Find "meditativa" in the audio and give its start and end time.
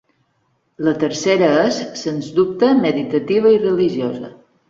2.87-3.55